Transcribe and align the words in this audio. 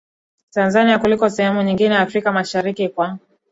Tanzania 0.51 0.99
kuliko 0.99 1.29
sehemu 1.29 1.61
nyingine 1.63 1.97
Afrika 1.97 2.31
Mashariki 2.31 2.89
Kwa 2.89 3.17